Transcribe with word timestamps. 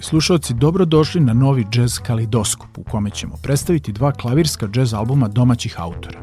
Dragi 0.00 0.08
slušalci, 0.08 0.54
dobrodošli 0.54 1.20
na 1.20 1.32
novi 1.32 1.66
jazz 1.72 1.98
kalidoskop 1.98 2.78
u 2.78 2.82
kome 2.82 3.10
ćemo 3.10 3.36
predstaviti 3.42 3.92
dva 3.92 4.12
klavirska 4.12 4.68
jazz 4.74 4.94
albuma 4.94 5.28
domaćih 5.28 5.80
autora. 5.80 6.20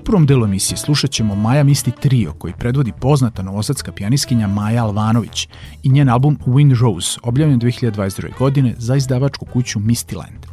U 0.00 0.04
prvom 0.04 0.26
delu 0.26 0.44
emisije 0.44 0.76
slušat 0.76 1.10
ćemo 1.10 1.34
Maja 1.34 1.64
Misti 1.64 1.90
Trio 1.90 2.32
koji 2.32 2.54
predvodi 2.58 2.92
poznata 3.00 3.42
novosadska 3.42 3.92
pijaniskinja 3.92 4.46
Maja 4.46 4.84
Alvanović 4.84 5.48
i 5.82 5.88
njen 5.88 6.08
album 6.08 6.38
Wind 6.46 6.80
Rose, 6.80 7.18
objavljen 7.22 7.60
2022. 7.60 8.38
godine 8.38 8.74
za 8.78 8.96
izdavačku 8.96 9.46
kuću 9.46 9.78
Mistyland. 9.78 10.46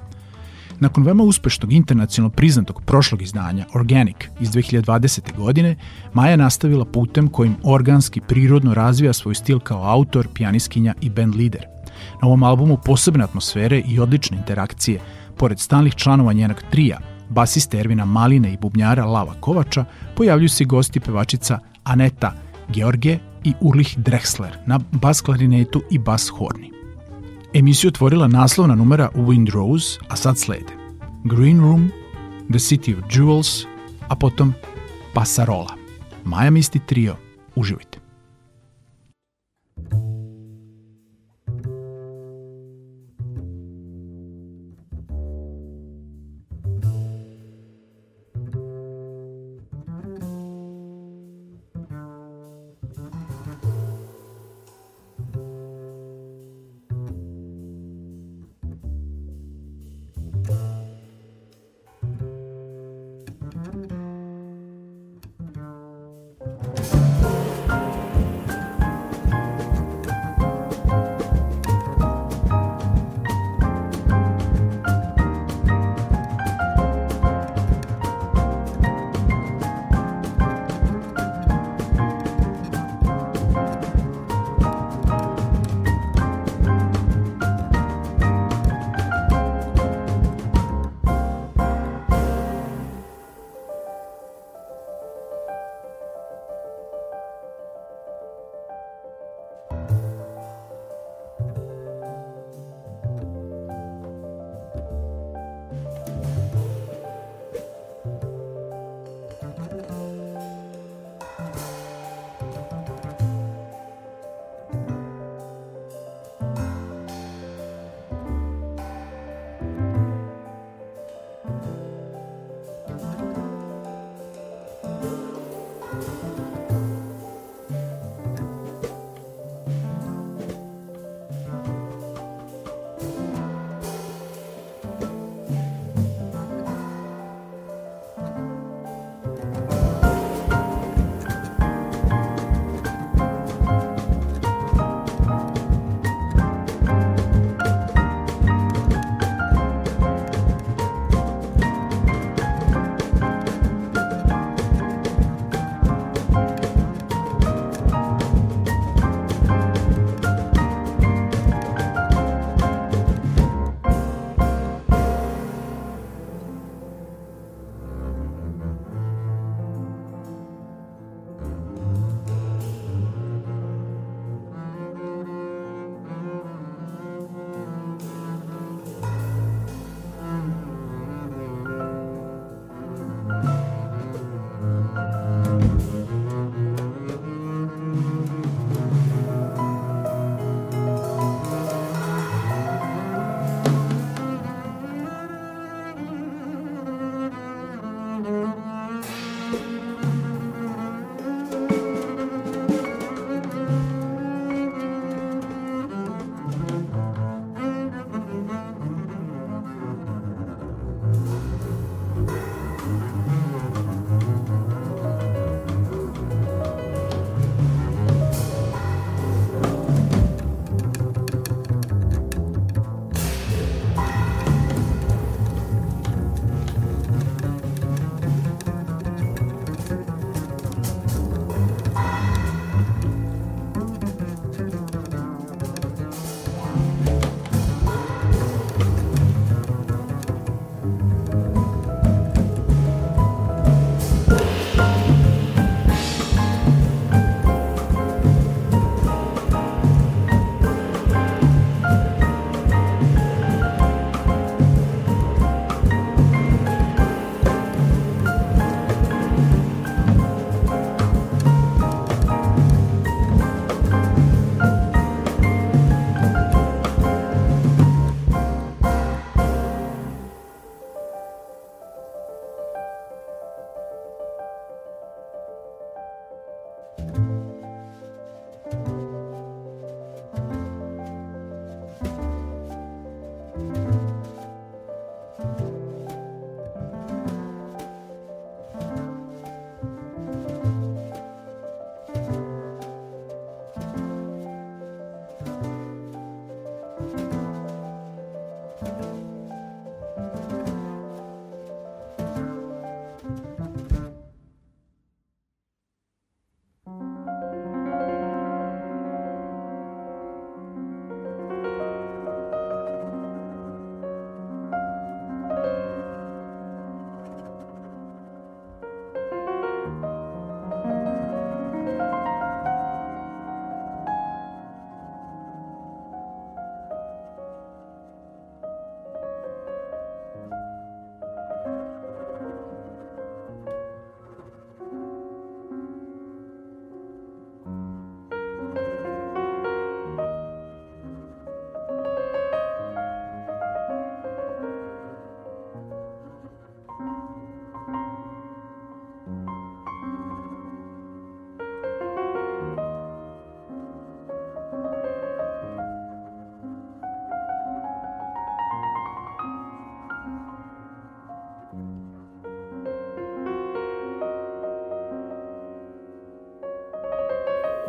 Nakon 0.80 1.04
veoma 1.04 1.24
uspešnog 1.24 1.74
internacionalno 1.74 2.36
priznatog 2.36 2.82
prošlog 2.86 3.22
izdanja 3.22 3.66
Organic 3.76 4.18
iz 4.40 4.50
2020. 4.50 5.36
godine, 5.38 5.76
Maja 6.14 6.36
nastavila 6.36 6.86
putem 6.86 7.28
kojim 7.28 7.56
organski 7.64 8.22
prirodno 8.22 8.74
razvija 8.74 9.14
svoj 9.14 9.36
stil 9.36 9.60
kao 9.60 9.84
autor, 9.84 10.28
pijaniskinja 10.34 10.94
i 11.02 11.10
band 11.10 11.36
lider. 11.36 11.71
Na 12.22 12.28
ovom 12.28 12.44
albumu 12.44 12.78
posebne 12.86 13.24
atmosfere 13.24 13.82
i 13.88 14.00
odlične 14.00 14.38
interakcije, 14.38 15.00
pored 15.38 15.60
stalnih 15.60 15.96
članova 15.96 16.34
njenog 16.34 16.62
trija, 16.72 17.00
basiste 17.30 17.80
Ervina 17.80 18.06
Maline 18.06 18.54
i 18.54 18.58
bubnjara 18.58 19.06
Lava 19.06 19.34
Kovača, 19.40 19.86
pojavljuju 20.16 20.50
se 20.50 20.66
gosti 20.66 21.00
pevačica 21.00 21.60
Aneta 21.84 22.34
George 22.70 23.18
i 23.44 23.54
Urlich 23.62 23.98
Drexler 23.98 24.52
na 24.66 24.80
bas 24.92 25.22
klarinetu 25.22 25.82
i 25.92 26.00
bas 26.00 26.30
horni. 26.30 26.72
Emisiju 27.54 27.88
otvorila 27.88 28.28
naslovna 28.28 28.76
numera 28.76 29.10
Wind 29.16 29.52
Rose, 29.52 30.00
a 30.10 30.16
sad 30.16 30.38
slede 30.38 30.74
Green 31.24 31.60
Room, 31.60 31.92
The 32.50 32.60
City 32.60 32.96
of 32.96 33.04
Jewels, 33.16 33.66
a 34.10 34.16
potom 34.16 34.54
Pasarola. 35.14 35.76
Maja 36.24 36.52
Misti 36.52 36.80
Trio. 36.80 37.16
Uživajte. 37.56 37.91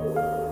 you 0.02 0.51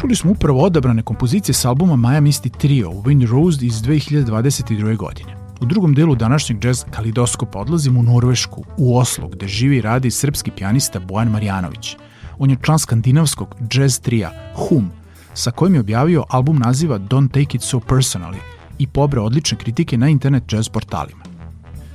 Čuli 0.00 0.16
smo 0.16 0.30
upravo 0.30 0.62
odabrane 0.64 1.02
kompozicije 1.02 1.54
s 1.54 1.64
albuma 1.64 1.96
Maja 1.96 2.20
Misty 2.20 2.50
Trio 2.58 2.90
Wind 2.90 3.26
Rose 3.30 3.66
iz 3.66 3.74
2022. 3.74 4.96
godine. 4.96 5.36
U 5.60 5.64
drugom 5.64 5.94
delu 5.94 6.14
današnjeg 6.14 6.64
jazz 6.64 6.84
kalidoskopa 6.90 7.58
odlazimo 7.58 8.00
u 8.00 8.02
Norvešku, 8.02 8.64
u 8.76 8.98
Oslo, 8.98 9.28
gde 9.28 9.48
živi 9.48 9.76
i 9.76 9.80
radi 9.80 10.10
srpski 10.10 10.50
pijanista 10.50 11.00
Bojan 11.00 11.30
Marjanović. 11.30 11.96
On 12.38 12.50
je 12.50 12.56
član 12.62 12.78
skandinavskog 12.78 13.56
jazz 13.72 14.00
trija 14.00 14.32
Hum, 14.54 14.90
sa 15.34 15.50
kojim 15.50 15.74
je 15.74 15.80
objavio 15.80 16.24
album 16.28 16.58
naziva 16.58 16.98
Don't 16.98 17.28
Take 17.28 17.56
It 17.56 17.62
So 17.62 17.78
Personally 17.78 18.40
i 18.78 18.86
pobrao 18.86 19.24
odlične 19.24 19.58
kritike 19.58 19.98
na 19.98 20.08
internet 20.08 20.52
jazz 20.52 20.68
portalima. 20.68 21.22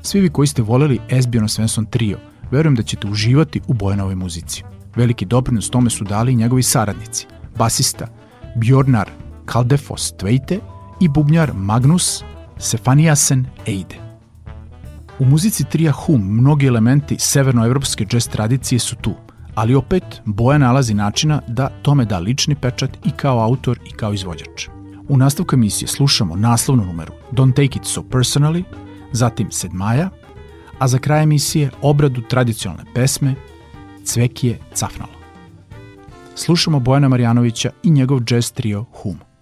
Svi 0.02 0.22
vi 0.22 0.30
koji 0.30 0.48
ste 0.48 0.62
voleli 0.62 1.00
Esbjorn 1.10 1.48
Svensson 1.48 1.86
trio, 1.86 2.18
verujem 2.52 2.76
da 2.76 2.84
ćete 2.84 3.08
uživati 3.08 3.62
u 3.68 3.74
Bojanovoj 3.74 4.16
muzici. 4.16 4.64
Veliki 4.96 5.26
doprinos 5.26 5.70
tome 5.70 5.90
su 5.90 6.04
dali 6.04 6.32
i 6.32 6.36
njegovi 6.36 6.64
saradnici, 6.64 7.28
basista 7.58 8.08
Bjornar 8.56 9.10
Kaldefos 9.46 10.14
Tveite 10.18 10.60
i 11.00 11.08
bubnjar 11.08 11.54
Magnus 11.54 12.24
Sefaniasen 12.58 13.46
Eide. 13.66 13.96
U 15.20 15.26
muzici 15.26 15.64
trija 15.64 15.92
Hum 15.92 16.22
mnogi 16.22 16.68
elementi 16.68 17.16
severnoevropske 17.20 18.06
jazz 18.12 18.28
tradicije 18.28 18.80
su 18.80 18.96
tu, 18.96 19.14
ali 19.56 19.76
opet 19.76 20.22
Boja 20.26 20.58
nalazi 20.58 20.94
načina 20.94 21.42
da 21.48 21.70
tome 21.82 22.06
da 22.06 22.20
lični 22.20 22.56
pečat 22.56 22.98
i 23.06 23.12
kao 23.12 23.40
autor 23.40 23.80
i 23.86 23.92
kao 23.92 24.14
izvođač. 24.14 24.68
U 25.10 25.18
nastavku 25.18 25.56
emisije 25.56 25.88
slušamo 25.88 26.36
naslovnu 26.36 26.86
numeru 26.86 27.14
Don't 27.32 27.54
Take 27.54 27.80
It 27.80 27.86
So 27.86 28.02
Personally, 28.02 28.64
zatim 29.12 29.52
Sedmaja, 29.52 30.10
a 30.80 30.88
za 30.88 31.00
kraj 31.00 31.24
emisije 31.24 31.72
obradu 31.82 32.22
tradicionalne 32.22 32.84
pesme 32.94 33.36
Cvekije 34.04 34.60
Cafnalo. 34.74 35.15
Slušamo 36.36 36.80
Bojana 36.80 37.10
Marjanovića 37.10 37.72
i 37.84 37.92
njegov 37.92 38.20
jazz 38.30 38.52
trio 38.52 38.86
Hum. 39.02 39.35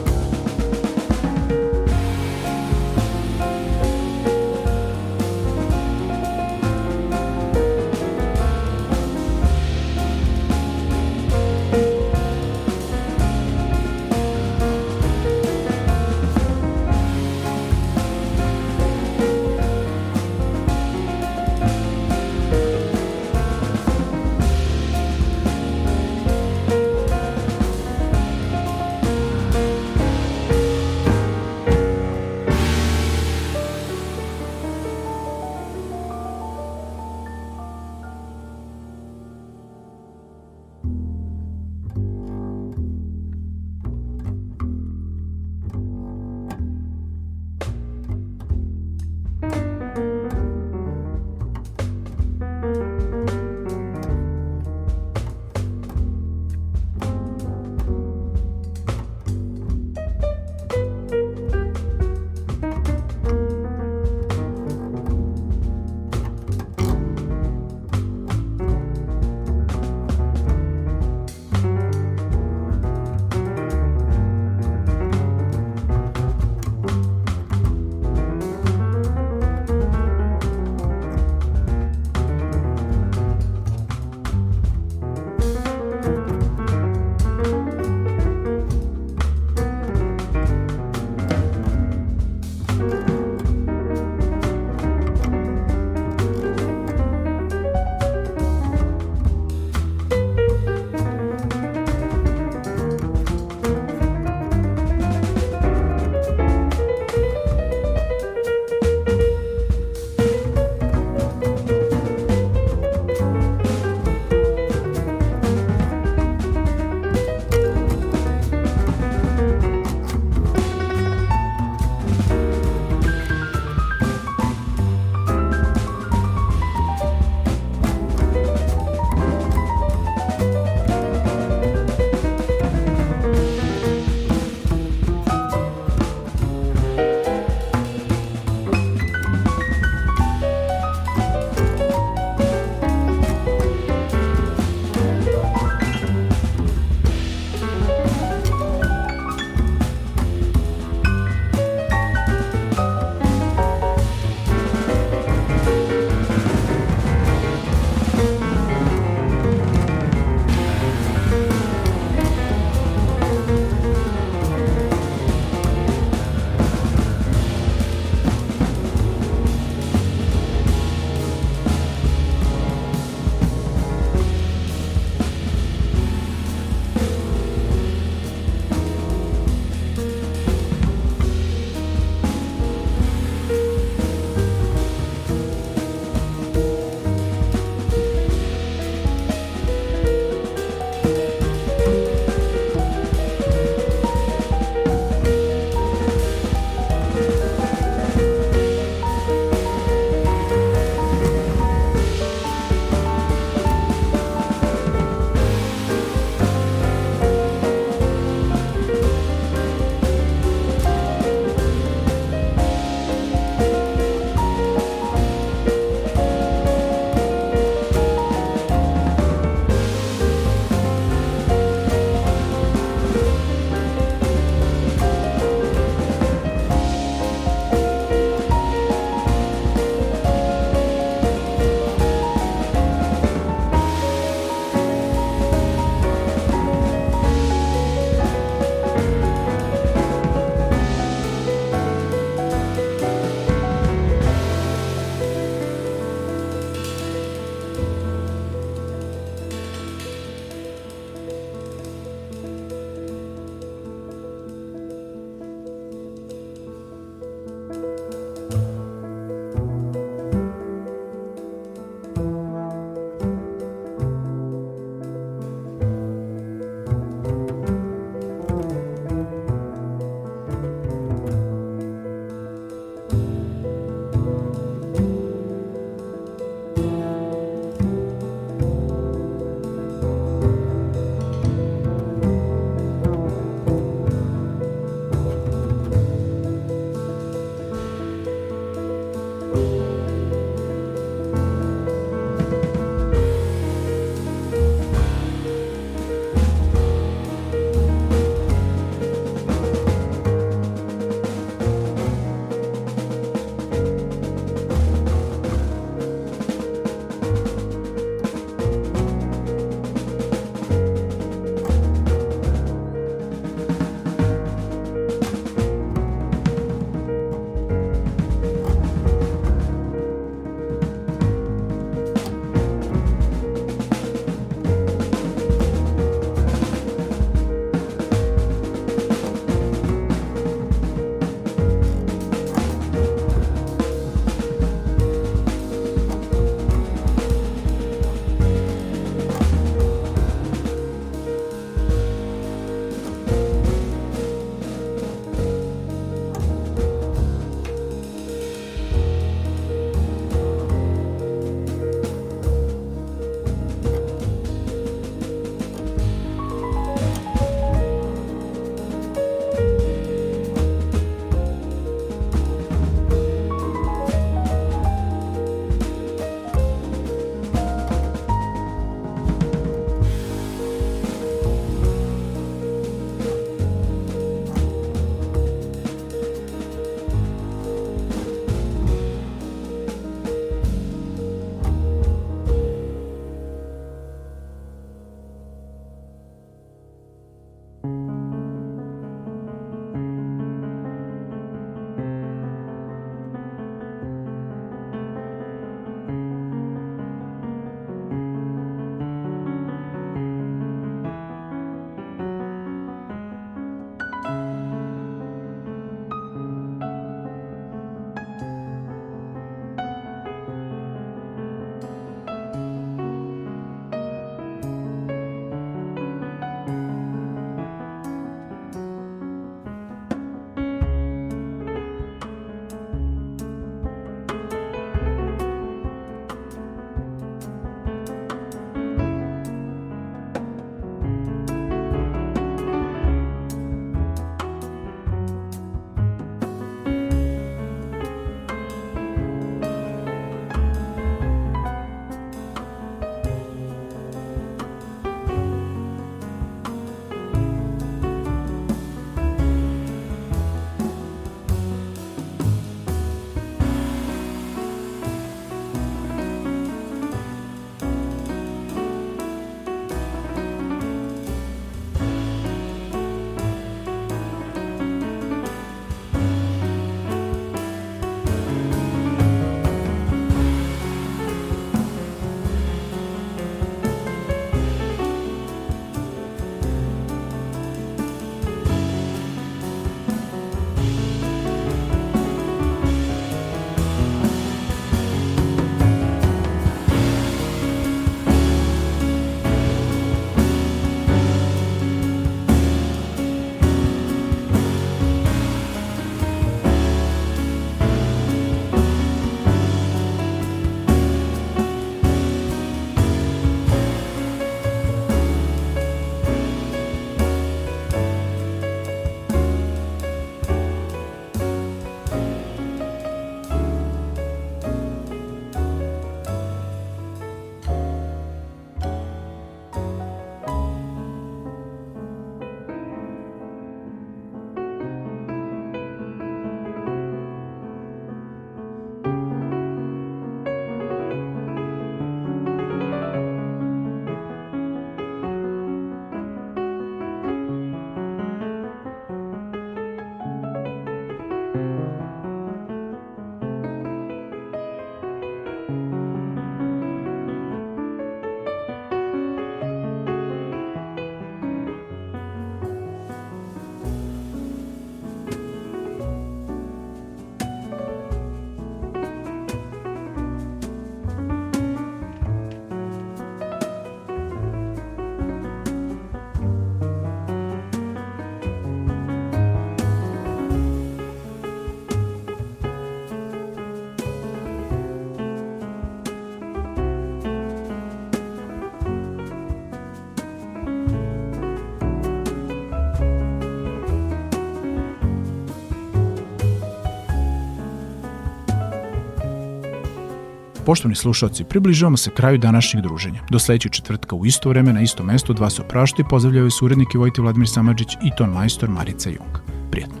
Poštovni 590.65 590.95
slušalci, 590.95 591.43
približavamo 591.43 591.97
se 591.97 592.09
kraju 592.09 592.37
današnjeg 592.37 592.83
druženja. 592.83 593.21
Do 593.29 593.39
sledećeg 593.39 593.71
četvrtka 593.71 594.15
u 594.15 594.25
isto 594.25 594.49
vreme 594.49 594.73
na 594.73 594.81
isto 594.81 595.03
mesto 595.03 595.33
dva 595.33 595.49
se 595.49 595.61
oprašta 595.61 596.01
i 596.01 596.09
pozdravljaju 596.09 596.51
se 596.51 596.65
uredniki 596.65 596.97
Vojti 596.97 597.21
Vladimir 597.21 597.49
Samadžić 597.49 597.93
i 597.93 598.11
ton 598.17 598.29
majstor 598.29 598.69
Marica 598.69 599.09
Jung. 599.09 599.37
Prijetno. 599.71 600.00